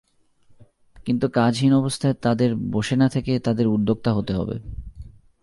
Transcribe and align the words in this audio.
কিন্তু 1.05 1.25
কাজহীন 1.29 1.73
অবস্থায় 1.73 2.13
তাঁদের 2.13 2.55
বসে 2.55 2.95
না 2.95 3.09
থেকে 3.09 3.39
তাঁদের 3.39 3.67
উদ্যোক্তা 3.67 4.13
হতে 4.13 4.33
হবে। 4.33 4.55